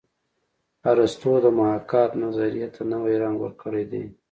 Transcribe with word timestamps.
ارستو 0.91 1.31
د 1.43 1.45
محاکات 1.57 2.11
نظریې 2.23 2.67
ته 2.75 2.81
نوی 2.93 3.15
رنګ 3.23 3.37
ورکړی 3.41 3.83
دی 3.91 4.03